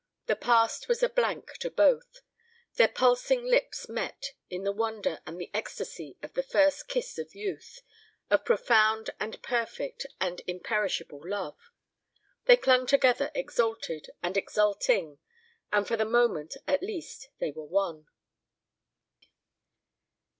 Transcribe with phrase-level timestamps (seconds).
[0.25, 2.21] The past was a blank to both.
[2.73, 7.35] Their pulsing lips met in the wonder and the ecstasy of the first kiss of
[7.35, 7.83] youth,
[8.31, 11.69] of profound and perfect and imperishable love.
[12.45, 15.19] They clung together exalted and exulting
[15.71, 18.07] and for the moment at least they were one.